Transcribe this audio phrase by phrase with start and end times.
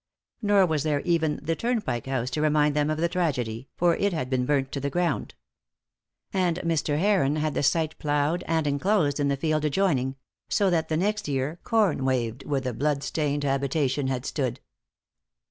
[0.41, 4.13] Nor was there even the Turnpike House to remind them of the tragedy, for it
[4.13, 5.35] had been burnt to the ground.
[6.33, 6.97] And Mr.
[6.97, 10.15] Heron had the site ploughed and enclosed in the field adjoining;
[10.49, 14.59] so that the next year corn waved where the blood stained habitation had stood.